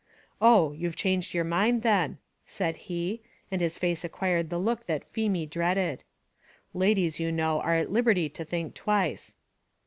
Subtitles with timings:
[0.41, 0.71] "Oh!
[0.71, 2.17] you have changed your mind, then,"
[2.47, 6.03] said he; and his face acquired the look that Feemy dreaded.
[6.73, 9.35] "Ladies, you know, are at liberty to think twice."